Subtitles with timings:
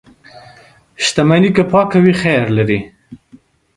[1.05, 2.79] •شتمني که پاکه وي، خیر لري.